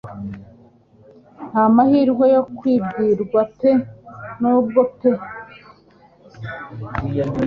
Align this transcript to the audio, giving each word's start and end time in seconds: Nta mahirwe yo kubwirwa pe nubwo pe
Nta 1.49 1.63
mahirwe 1.75 2.25
yo 2.35 2.41
kubwirwa 2.57 3.41
pe 3.57 3.71
nubwo 4.39 4.79
pe 4.97 5.11